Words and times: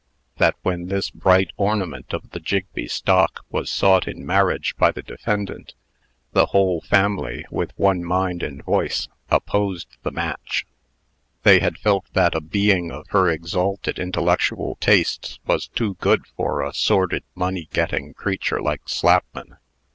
That 0.37 0.55
when 0.63 0.87
this 0.87 1.11
bright 1.11 1.51
ornament 1.57 2.11
of 2.11 2.31
the 2.31 2.39
Jigbee 2.39 2.87
stock 2.89 3.41
was 3.51 3.69
sought 3.69 4.07
in 4.07 4.25
marriage 4.25 4.75
by 4.75 4.89
the 4.91 5.03
defendant, 5.03 5.75
the 6.31 6.47
whole 6.47 6.81
family, 6.81 7.45
with 7.51 7.71
one 7.77 8.03
mind 8.03 8.41
and 8.41 8.63
voice, 8.63 9.07
opposed 9.29 9.97
the 10.01 10.09
match. 10.09 10.65
They 11.43 11.59
had 11.59 11.77
felt 11.77 12.11
that 12.13 12.33
a 12.33 12.41
being 12.41 12.89
of 12.91 13.09
her 13.09 13.29
exalted 13.29 13.99
intellectual 13.99 14.75
tastes 14.81 15.37
was 15.45 15.67
too 15.67 15.93
good 15.99 16.25
for 16.35 16.63
a 16.63 16.73
sordid 16.73 17.21
money 17.35 17.69
getting 17.71 18.15
creature 18.15 18.59
like 18.59 18.89
Slapman. 18.89 19.57